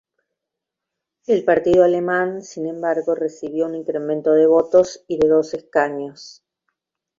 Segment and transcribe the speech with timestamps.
[1.27, 6.43] El Partido Alemán, sin embargo, recibió un incremento de votos y de dos escaños.